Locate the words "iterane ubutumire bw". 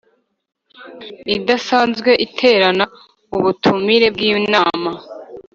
2.25-4.21